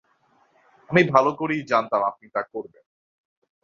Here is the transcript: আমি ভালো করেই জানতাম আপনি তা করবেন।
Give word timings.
আমি 0.89 1.01
ভালো 1.03 1.31
করেই 1.31 1.61
জানতাম 1.63 2.01
আপনি 2.03 2.27
তা 2.29 2.41
করবেন। 2.43 2.83